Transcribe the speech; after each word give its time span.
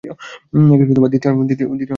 দ্বিতীয় 1.03 1.29
না 1.31 1.45
তৃতীয়? 1.49 1.67